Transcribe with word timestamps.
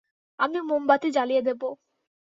আমি 0.39 0.59
মোমবাতি 0.63 1.07
জ্বালিয়ে 1.11 1.41
দেব। 1.41 1.61